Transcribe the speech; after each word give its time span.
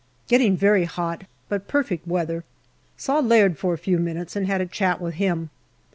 Getting 0.27 0.57
very 0.57 0.85
hot, 0.85 1.25
but 1.47 1.67
perfect 1.67 2.07
weather. 2.07 2.43
Saw 2.97 3.19
Laird 3.19 3.59
for 3.59 3.75
a 3.75 3.77
few 3.77 3.99
minutes 3.99 4.35
and 4.35 4.47
had 4.47 4.59
a 4.59 4.65
chat 4.65 4.99
with 4.99 5.13
him. 5.13 5.51